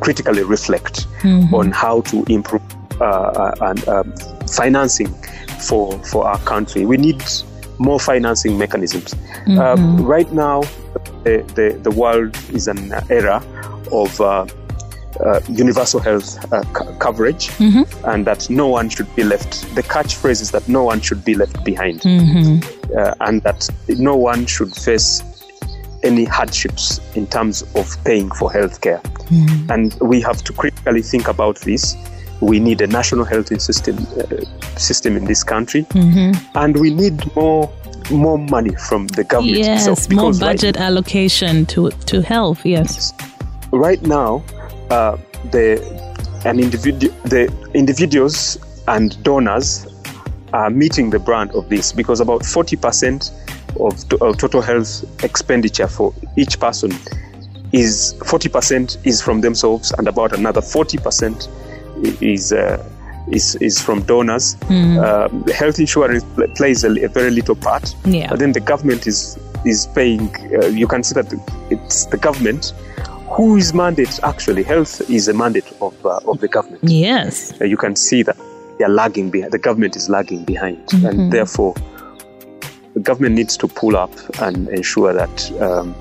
critically 0.00 0.44
reflect 0.44 1.08
mm-hmm. 1.22 1.52
on 1.52 1.72
how 1.72 2.02
to 2.02 2.24
improve 2.28 2.62
uh, 3.00 3.04
uh 3.04 3.54
and 3.62 3.88
um, 3.88 4.14
financing 4.46 5.12
for 5.58 5.98
for 6.04 6.24
our 6.24 6.38
country. 6.42 6.86
We 6.86 6.98
need 6.98 7.20
more 7.78 8.00
financing 8.00 8.58
mechanisms. 8.58 9.14
Mm-hmm. 9.14 9.58
Um, 9.58 10.04
right 10.04 10.30
now, 10.32 10.62
the, 11.24 11.44
the, 11.54 11.78
the, 11.82 11.90
world 11.90 12.36
is 12.52 12.68
an 12.68 12.92
era 13.10 13.42
of 13.92 14.20
uh, 14.20 14.46
uh, 15.24 15.40
universal 15.48 16.00
health 16.00 16.52
uh, 16.52 16.62
c- 16.62 16.98
coverage 16.98 17.48
mm-hmm. 17.48 18.08
and 18.08 18.26
that 18.26 18.48
no 18.50 18.66
one 18.66 18.88
should 18.88 19.12
be 19.14 19.24
left. 19.24 19.74
The 19.74 19.82
catchphrase 19.82 20.40
is 20.40 20.50
that 20.52 20.68
no 20.68 20.84
one 20.84 21.00
should 21.00 21.24
be 21.24 21.34
left 21.34 21.64
behind 21.64 22.00
mm-hmm. 22.00 22.60
Uh, 22.96 23.14
and 23.20 23.42
that 23.42 23.68
no 23.88 24.14
one 24.14 24.46
should 24.46 24.74
face 24.74 25.22
any 26.04 26.24
hardships 26.24 27.00
in 27.16 27.26
terms 27.26 27.62
of 27.74 27.96
paying 28.04 28.30
for 28.30 28.48
healthcare. 28.48 29.02
Mm-hmm. 29.02 29.72
And 29.72 29.94
we 30.00 30.20
have 30.20 30.44
to 30.44 30.52
critically 30.52 31.02
think 31.02 31.26
about 31.26 31.56
this 31.60 31.96
we 32.40 32.60
need 32.60 32.80
a 32.80 32.86
national 32.86 33.24
health 33.24 33.48
system 33.60 33.96
uh, 34.18 34.44
system 34.76 35.16
in 35.16 35.24
this 35.24 35.42
country, 35.42 35.82
mm-hmm. 35.84 36.32
and 36.56 36.78
we 36.78 36.92
need 36.92 37.34
more 37.34 37.72
more 38.10 38.38
money 38.38 38.74
from 38.88 39.08
the 39.08 39.24
government. 39.24 39.58
Yes, 39.58 39.86
itself 39.86 40.10
more 40.10 40.32
budget 40.32 40.76
right, 40.76 40.84
allocation 40.84 41.66
to 41.66 41.90
to 41.90 42.22
health. 42.22 42.64
Yes. 42.64 43.12
Right 43.72 44.02
now, 44.02 44.44
uh, 44.90 45.16
the 45.50 45.80
an 46.44 46.60
individual 46.60 47.14
the 47.24 47.52
individuals 47.74 48.58
and 48.88 49.20
donors 49.22 49.86
are 50.52 50.70
meeting 50.70 51.10
the 51.10 51.18
brand 51.18 51.50
of 51.52 51.68
this 51.68 51.92
because 51.92 52.20
about 52.20 52.44
forty 52.44 52.76
percent 52.76 53.32
of, 53.80 54.08
to, 54.08 54.24
of 54.24 54.38
total 54.38 54.62
health 54.62 55.04
expenditure 55.24 55.88
for 55.88 56.14
each 56.36 56.58
person 56.58 56.92
is 57.72 58.14
40% 58.20 59.04
is 59.06 59.20
from 59.20 59.40
themselves 59.40 59.92
and 59.92 60.08
about 60.08 60.32
another 60.32 60.60
40% 60.60 62.22
is 62.22 62.52
uh, 62.52 62.82
is 63.28 63.56
is 63.56 63.80
from 63.80 64.02
donors. 64.02 64.56
Mm. 64.68 64.98
Uh, 64.98 65.52
health 65.52 65.78
insurance 65.78 66.24
plays 66.54 66.84
a, 66.84 66.90
a, 67.04 67.08
very 67.08 67.30
little 67.30 67.56
part. 67.56 67.94
Yeah. 68.04 68.30
But 68.30 68.38
then 68.38 68.52
the 68.52 68.60
government 68.60 69.06
is 69.06 69.38
is 69.64 69.86
paying. 69.94 70.30
Uh, 70.54 70.66
you 70.66 70.86
can 70.86 71.02
see 71.02 71.14
that 71.14 71.32
it's 71.70 72.06
the 72.06 72.16
government 72.16 72.72
whose 73.28 73.74
mandate 73.74 74.20
actually 74.22 74.62
health 74.62 75.10
is 75.10 75.28
a 75.28 75.34
mandate 75.34 75.70
of 75.80 76.06
uh, 76.06 76.20
of 76.26 76.40
the 76.40 76.48
government. 76.48 76.84
Yes. 76.84 77.52
Uh, 77.60 77.64
you 77.64 77.76
can 77.76 77.96
see 77.96 78.22
that 78.22 78.36
they 78.78 78.84
are 78.84 78.90
lagging 78.90 79.30
behind. 79.30 79.52
The 79.52 79.58
government 79.58 79.96
is 79.96 80.08
lagging 80.08 80.44
behind, 80.44 80.86
mm-hmm. 80.86 81.06
and 81.06 81.32
therefore 81.32 81.74
the 82.94 83.00
government 83.00 83.34
needs 83.34 83.56
to 83.58 83.68
pull 83.68 83.96
up 83.96 84.12
and 84.40 84.68
ensure 84.68 85.12
that. 85.12 85.52
Um, 85.60 85.94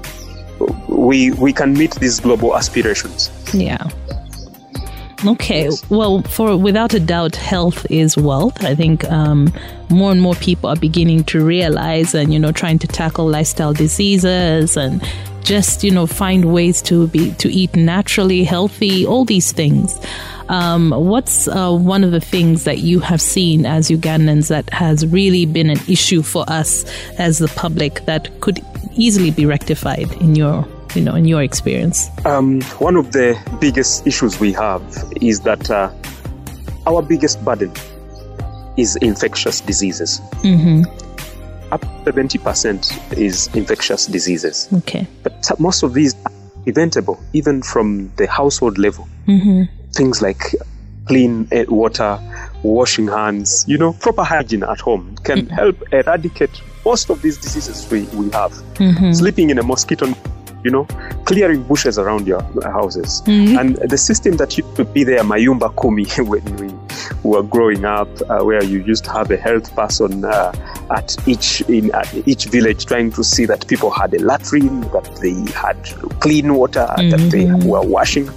we 0.88 1.32
we 1.32 1.52
can 1.52 1.74
meet 1.74 1.92
these 1.96 2.22
global 2.22 2.56
aspirations. 2.56 3.30
Yeah. 3.54 3.90
Okay. 5.24 5.70
Well, 5.90 6.22
for 6.24 6.58
without 6.58 6.94
a 6.94 7.00
doubt, 7.00 7.36
health 7.36 7.86
is 7.90 8.18
wealth. 8.18 8.64
I 8.64 8.76
think 8.76 9.10
um, 9.10 9.52
more 9.90 10.12
and 10.12 10.22
more 10.22 10.36
people 10.36 10.70
are 10.70 10.76
beginning 10.76 11.24
to 11.26 11.44
realize, 11.44 12.14
and 12.14 12.34
you 12.34 12.40
know, 12.40 12.52
trying 12.52 12.80
to 12.80 12.88
tackle 12.88 13.28
lifestyle 13.28 13.74
diseases 13.74 14.76
and 14.78 15.02
just 15.44 15.84
you 15.84 15.92
know 15.92 16.08
find 16.08 16.54
ways 16.54 16.82
to 16.84 17.08
be 17.08 17.32
to 17.36 17.50
eat 17.52 17.76
naturally, 17.76 18.44
healthy, 18.44 19.06
all 19.06 19.26
these 19.26 19.52
things. 19.52 20.00
Um, 20.50 20.92
what's 20.92 21.48
uh, 21.48 21.72
one 21.72 22.04
of 22.04 22.12
the 22.12 22.20
things 22.20 22.66
that 22.66 22.80
you 22.80 23.00
have 23.00 23.22
seen 23.22 23.66
as 23.66 23.90
Ugandans 23.90 24.50
that 24.50 24.70
has 24.72 25.06
really 25.08 25.46
been 25.46 25.72
an 25.72 25.80
issue 25.88 26.22
for 26.22 26.46
us 26.48 26.86
as 27.18 27.40
the 27.40 27.48
public 27.48 28.06
that 28.06 28.42
could 28.42 28.64
easily 28.96 29.32
be 29.32 29.46
rectified 29.48 30.12
in 30.22 30.36
your 30.36 30.68
you 30.96 31.02
know, 31.02 31.16
in 31.16 31.26
your 31.26 31.42
experience? 31.42 32.10
Um, 32.26 32.62
one 32.80 32.96
of 32.96 33.12
the 33.12 33.38
biggest 33.60 34.06
issues 34.08 34.40
we 34.40 34.52
have 34.54 34.82
is 35.22 35.42
that 35.42 35.70
uh, 35.70 35.92
our 36.88 37.02
biggest 37.02 37.44
burden 37.44 37.72
is 38.78 38.96
infectious 38.98 39.62
diseases. 39.62 40.22
Mm-hmm. 40.44 40.84
Up 41.72 41.82
to 41.82 42.12
70% 42.12 43.18
is 43.18 43.48
infectious 43.56 44.06
diseases. 44.06 44.70
Okay. 44.74 45.08
But 45.24 45.60
most 45.60 45.84
of 45.84 45.94
these 45.94 46.16
are 46.26 46.32
preventable, 46.64 47.20
even 47.34 47.62
from 47.62 48.12
the 48.18 48.28
household 48.28 48.78
level. 48.78 49.08
Mm-hmm. 49.28 49.64
Things 49.94 50.22
like 50.22 50.56
clean 51.06 51.48
water, 51.68 52.20
washing 52.64 53.08
hands, 53.08 53.66
you 53.68 53.78
know, 53.78 53.94
proper 53.94 54.24
hygiene 54.24 54.64
at 54.64 54.80
home 54.80 55.16
can 55.24 55.46
mm-hmm. 55.46 55.54
help 55.54 55.94
eradicate 55.94 56.62
most 56.84 57.10
of 57.10 57.22
these 57.22 57.38
diseases 57.38 57.90
we, 57.92 58.04
we 58.18 58.30
have. 58.32 58.52
Mm-hmm. 58.76 59.14
Sleeping 59.14 59.50
in 59.50 59.58
a 59.58 59.64
mosquito 59.64 60.14
you 60.66 60.72
know, 60.72 60.86
clearing 61.26 61.62
bushes 61.64 62.00
around 62.00 62.26
your 62.26 62.42
houses. 62.64 63.22
Mm-hmm. 63.28 63.58
And 63.60 63.76
the 63.90 64.00
system 64.00 64.38
that 64.38 64.58
used 64.58 64.76
to 64.76 64.84
be 64.84 65.04
there, 65.04 65.24
Mayumba 65.24 65.70
Kumi, 65.80 66.06
when 66.30 66.44
we 66.58 66.74
were 67.24 67.44
growing 67.44 67.86
up, 67.86 68.10
uh, 68.30 68.44
where 68.44 68.64
you 68.64 68.84
used 68.84 69.06
to 69.06 69.12
have 69.12 69.30
a 69.30 69.38
health 69.38 69.74
person 69.76 70.26
uh, 70.26 70.52
at 70.90 71.16
each 71.28 71.62
in 71.70 71.94
at 71.94 72.12
each 72.28 72.46
village 72.46 72.88
trying 72.88 73.12
to 73.12 73.24
see 73.24 73.46
that 73.46 73.68
people 73.68 73.92
had 73.92 74.14
a 74.16 74.20
latrine, 74.20 74.82
that 74.92 75.08
they 75.22 75.36
had 75.52 75.78
clean 76.20 76.56
water, 76.56 76.88
mm-hmm. 76.90 77.12
that 77.12 77.32
they 77.32 77.46
mm-hmm. 77.46 77.70
were 77.70 77.84
washing. 77.84 78.28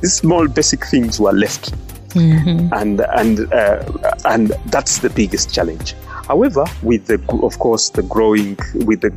these 0.00 0.14
small 0.14 0.46
basic 0.46 0.86
things 0.86 1.18
were 1.18 1.32
left, 1.32 1.72
mm-hmm. 2.10 2.72
and 2.72 3.00
and 3.00 3.52
uh, 3.52 3.82
and 4.24 4.50
that's 4.66 4.98
the 4.98 5.10
biggest 5.10 5.52
challenge. 5.52 5.94
However, 6.30 6.64
with 6.84 7.06
the 7.06 7.20
of 7.42 7.58
course 7.58 7.90
the 7.90 8.04
growing 8.04 8.56
with 8.86 9.00
the 9.00 9.10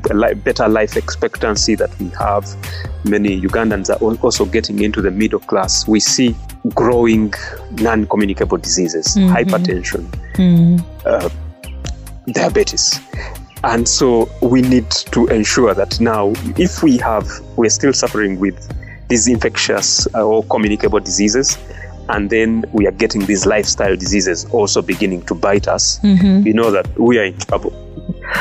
better 0.43 0.67
life 0.67 0.97
expectancy 0.97 1.75
that 1.75 1.91
we 1.99 2.09
have, 2.19 2.43
many 3.05 3.39
Ugandans 3.39 3.91
are 3.91 4.03
also 4.23 4.45
getting 4.45 4.81
into 4.81 4.99
the 4.99 5.11
middle 5.11 5.39
class. 5.39 5.87
We 5.87 5.99
see 5.99 6.35
growing 6.73 7.31
non-communicable 7.73 8.57
diseases, 8.57 9.05
mm-hmm. 9.15 9.31
hypertension, 9.31 10.07
mm-hmm. 10.33 10.83
uh, 11.05 11.29
diabetes. 12.31 12.99
And 13.63 13.87
so 13.87 14.27
we 14.41 14.63
need 14.63 14.89
to 14.89 15.27
ensure 15.27 15.75
that 15.75 15.99
now, 15.99 16.33
if 16.57 16.81
we 16.81 16.97
have, 16.97 17.29
we're 17.57 17.69
still 17.69 17.93
suffering 17.93 18.39
with 18.39 18.57
these 19.07 19.27
infectious 19.27 20.07
uh, 20.15 20.25
or 20.25 20.43
communicable 20.45 20.99
diseases, 20.99 21.59
and 22.09 22.29
then 22.29 22.65
we 22.73 22.87
are 22.87 22.91
getting 22.91 23.25
these 23.25 23.45
lifestyle 23.45 23.95
diseases 23.95 24.45
also 24.45 24.81
beginning 24.81 25.23
to 25.23 25.35
bite 25.35 25.67
us, 25.67 25.99
mm-hmm. 25.99 26.45
you 26.45 26.53
know 26.53 26.71
that 26.71 26.87
we 26.99 27.19
are 27.19 27.25
in 27.25 27.37
trouble. 27.37 27.71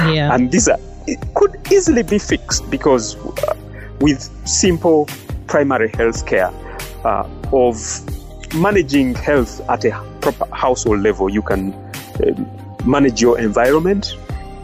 Yeah. 0.07 0.35
And 0.35 0.50
these 0.50 0.69
are, 0.69 0.78
it 1.07 1.19
could 1.35 1.57
easily 1.71 2.02
be 2.02 2.19
fixed 2.19 2.69
because 2.71 3.16
uh, 3.16 3.54
with 4.00 4.23
simple 4.47 5.09
primary 5.47 5.90
health 5.90 6.26
care 6.26 6.50
uh, 7.04 7.28
of 7.52 7.76
managing 8.54 9.14
health 9.14 9.61
at 9.69 9.85
a 9.85 9.90
proper 10.21 10.52
household 10.54 11.00
level, 11.00 11.31
you 11.31 11.42
can 11.42 11.73
uh, 11.73 12.85
manage 12.85 13.21
your 13.21 13.38
environment 13.38 14.16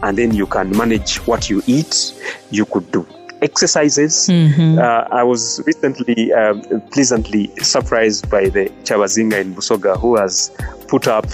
and 0.03 0.17
then 0.17 0.33
you 0.33 0.45
can 0.45 0.75
manage 0.75 1.17
what 1.27 1.49
you 1.49 1.61
eat. 1.67 2.13
You 2.51 2.65
could 2.65 2.91
do 2.91 3.05
exercises. 3.41 4.27
Mm-hmm. 4.27 4.79
Uh, 4.79 4.81
I 5.15 5.23
was 5.23 5.61
recently 5.65 6.33
um, 6.33 6.61
pleasantly 6.91 7.51
surprised 7.61 8.29
by 8.29 8.49
the 8.49 8.65
Kyabazinga 8.83 9.39
in 9.39 9.55
Busoga 9.55 9.99
who 9.99 10.17
has 10.17 10.51
put 10.87 11.07
up 11.07 11.25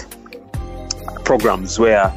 programs 1.24 1.80
where 1.80 2.14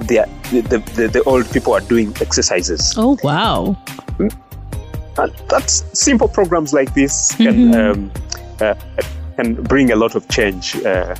the, 0.00 0.28
the, 0.50 0.78
the, 0.94 1.08
the 1.08 1.22
old 1.24 1.50
people 1.52 1.72
are 1.72 1.80
doing 1.80 2.14
exercises. 2.20 2.94
Oh, 2.96 3.18
wow. 3.22 3.76
And 4.18 5.32
that's 5.48 5.84
simple 5.98 6.28
programs 6.28 6.72
like 6.72 6.94
this 6.94 7.34
can, 7.36 7.72
mm-hmm. 7.72 7.74
um, 7.74 8.10
uh, 8.60 8.74
can 9.36 9.54
bring 9.62 9.90
a 9.90 9.96
lot 9.96 10.14
of 10.14 10.28
change 10.28 10.76
uh, 10.84 11.14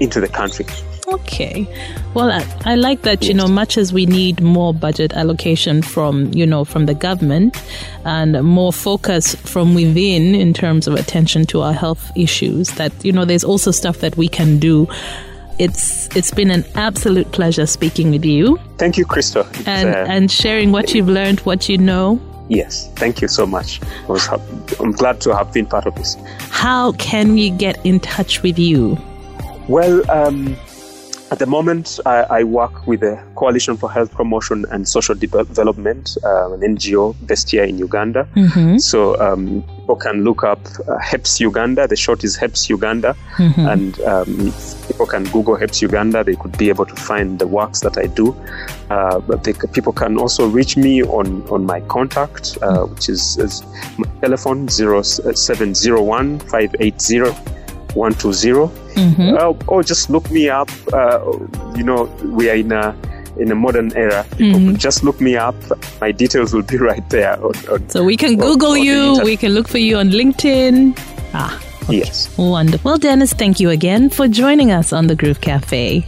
into 0.00 0.20
the 0.20 0.28
country. 0.28 0.66
Okay. 1.12 1.66
Well, 2.14 2.30
I, 2.30 2.46
I, 2.64 2.74
like 2.74 3.02
that, 3.02 3.24
you 3.24 3.34
know, 3.34 3.46
much 3.46 3.76
as 3.76 3.92
we 3.92 4.06
need 4.06 4.40
more 4.40 4.72
budget 4.72 5.12
allocation 5.12 5.82
from, 5.82 6.32
you 6.32 6.46
know, 6.46 6.64
from 6.64 6.86
the 6.86 6.94
government 6.94 7.62
and 8.04 8.42
more 8.42 8.72
focus 8.72 9.34
from 9.34 9.74
within 9.74 10.34
in 10.34 10.54
terms 10.54 10.86
of 10.86 10.94
attention 10.94 11.44
to 11.46 11.60
our 11.60 11.72
health 11.72 12.10
issues, 12.16 12.70
that, 12.72 12.92
you 13.04 13.12
know, 13.12 13.24
there's 13.24 13.44
also 13.44 13.70
stuff 13.70 13.98
that 13.98 14.16
we 14.16 14.28
can 14.28 14.58
do. 14.58 14.88
It's 15.58 16.14
it's 16.16 16.30
been 16.30 16.50
an 16.50 16.64
absolute 16.74 17.30
pleasure 17.32 17.66
speaking 17.66 18.10
with 18.10 18.24
you. 18.24 18.58
Thank 18.78 18.96
you, 18.96 19.04
Krista. 19.04 19.44
and 19.66 19.94
uh, 19.94 20.06
and 20.08 20.30
sharing 20.30 20.72
what 20.72 20.94
you've 20.94 21.08
learned, 21.08 21.40
what 21.40 21.68
you 21.68 21.76
know. 21.76 22.20
Yes, 22.48 22.90
thank 22.96 23.20
you 23.20 23.28
so 23.28 23.46
much. 23.46 23.80
I 23.82 24.06
was, 24.06 24.28
I'm 24.80 24.92
glad 24.92 25.20
to 25.22 25.36
have 25.36 25.52
been 25.52 25.66
part 25.66 25.86
of 25.86 25.94
this. 25.94 26.16
How 26.50 26.92
can 26.92 27.34
we 27.34 27.50
get 27.50 27.84
in 27.84 28.00
touch 28.00 28.42
with 28.42 28.58
you? 28.58 28.98
Well, 29.68 30.10
um, 30.10 30.56
at 31.32 31.38
the 31.38 31.46
moment, 31.46 31.98
I, 32.04 32.24
I, 32.40 32.44
work 32.44 32.86
with 32.86 33.00
the 33.00 33.18
Coalition 33.36 33.78
for 33.78 33.90
Health 33.90 34.12
Promotion 34.12 34.66
and 34.70 34.86
Social 34.86 35.14
Development, 35.14 36.14
uh, 36.22 36.52
an 36.52 36.60
NGO 36.60 37.16
based 37.26 37.50
here 37.50 37.64
in 37.64 37.78
Uganda. 37.78 38.28
Mm-hmm. 38.36 38.76
So 38.76 39.18
um, 39.18 39.62
people 39.62 39.96
can 39.96 40.24
look 40.24 40.44
up 40.44 40.60
uh, 40.86 40.98
HEPS 40.98 41.40
Uganda. 41.40 41.88
The 41.88 41.96
short 41.96 42.22
is 42.22 42.36
HEPS 42.36 42.68
Uganda, 42.68 43.16
mm-hmm. 43.36 43.66
and 43.66 43.98
um, 44.02 44.52
people 44.86 45.06
can 45.06 45.24
Google 45.24 45.56
HEPS 45.56 45.80
Uganda. 45.80 46.22
They 46.22 46.36
could 46.36 46.58
be 46.58 46.68
able 46.68 46.84
to 46.84 46.94
find 46.96 47.38
the 47.38 47.46
works 47.46 47.80
that 47.80 47.96
I 47.96 48.08
do. 48.08 48.36
Uh, 48.90 49.20
but 49.20 49.44
they, 49.44 49.54
people 49.72 49.94
can 49.94 50.18
also 50.18 50.46
reach 50.46 50.76
me 50.76 51.02
on 51.02 51.48
on 51.48 51.64
my 51.64 51.80
contact, 51.96 52.58
uh, 52.60 52.84
which 52.84 53.08
is, 53.08 53.38
is 53.38 53.62
my 53.96 54.06
telephone 54.20 54.68
zero 54.68 55.00
seven 55.00 55.74
zero 55.74 56.02
one 56.02 56.40
five 56.40 56.74
eight 56.80 57.00
zero. 57.00 57.34
120 57.94 58.72
mm-hmm. 58.94 59.36
uh, 59.36 59.66
or 59.66 59.82
just 59.82 60.10
look 60.10 60.30
me 60.30 60.48
up 60.48 60.70
uh, 60.92 61.20
you 61.76 61.82
know 61.82 62.04
we 62.24 62.50
are 62.50 62.54
in 62.56 62.72
a 62.72 62.96
in 63.38 63.50
a 63.50 63.54
modern 63.54 63.92
era. 63.96 64.24
Mm-hmm. 64.32 64.76
just 64.76 65.02
look 65.04 65.20
me 65.20 65.36
up. 65.36 65.54
My 66.00 66.12
details 66.12 66.52
will 66.52 66.62
be 66.62 66.76
right 66.90 67.08
there 67.10 67.42
on, 67.42 67.54
on, 67.70 67.88
so 67.88 68.04
we 68.04 68.16
can 68.16 68.36
google 68.36 68.72
on, 68.72 68.82
you. 68.82 69.20
we 69.24 69.36
can 69.36 69.52
look 69.52 69.68
for 69.68 69.78
you 69.78 69.96
on 69.96 70.10
linkedin. 70.10 70.98
Ah 71.34 71.60
okay. 71.84 71.98
yes. 71.98 72.36
Wonderful. 72.36 72.84
Well 72.84 72.98
dennis 72.98 73.32
thank 73.32 73.60
you 73.60 73.70
again 73.70 74.10
for 74.10 74.28
joining 74.28 74.70
us 74.70 74.92
on 74.92 75.06
the 75.06 75.16
groove 75.16 75.40
cafe. 75.40 76.04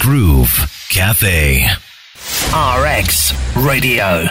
Groove 0.00 0.52
cafe. 0.90 1.66
Rx 2.52 3.32
radio 3.56 4.26